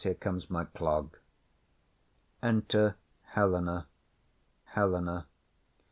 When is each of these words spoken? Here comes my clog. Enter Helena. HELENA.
Here 0.03 0.15
comes 0.15 0.49
my 0.49 0.65
clog. 0.65 1.19
Enter 2.41 2.95
Helena. 3.21 3.85
HELENA. 4.73 5.27